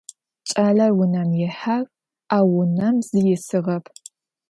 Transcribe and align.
Ç'aler 0.49 0.91
vunem 0.97 1.29
yihağ, 1.39 1.77
au 2.37 2.47
vunem 2.53 2.95
zi 3.07 3.19
yisığep. 3.27 3.85